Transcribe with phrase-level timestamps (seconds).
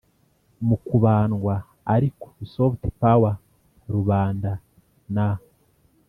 [0.67, 1.53] mu kubandwa
[1.93, 3.33] ariko (soft power)
[3.93, 4.51] rubanda
[5.15, 5.39] n'